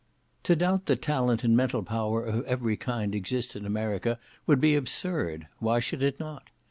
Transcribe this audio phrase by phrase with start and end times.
[0.45, 4.73] To doubt that talent and mental power of every kind exist in America would be
[4.73, 6.49] absurd; why should it not?